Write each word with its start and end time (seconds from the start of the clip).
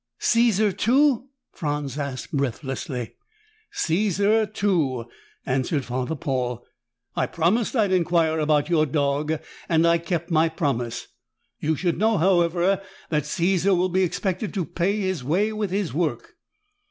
"Caesar, 0.17 0.71
too?" 0.71 1.27
Franz 1.53 1.95
asked 1.95 2.31
breathlessly. 2.31 3.13
"Caesar, 3.71 4.47
too," 4.47 5.05
answered 5.45 5.85
Father 5.85 6.15
Paul. 6.15 6.65
"I 7.15 7.27
promised 7.27 7.75
I'd 7.75 7.91
inquire 7.91 8.39
about 8.39 8.67
your 8.67 8.87
dog, 8.87 9.39
and 9.69 9.85
I 9.85 9.99
kept 9.99 10.31
my 10.31 10.49
promise. 10.49 11.07
You 11.59 11.75
should 11.75 11.99
know, 11.99 12.17
however, 12.17 12.81
that 13.11 13.27
Caesar 13.27 13.75
will 13.75 13.89
be 13.89 14.01
expected 14.01 14.55
to 14.55 14.65
pay 14.65 15.01
his 15.01 15.23
way 15.23 15.53
with 15.53 15.69
his 15.69 15.93
work." 15.93 16.33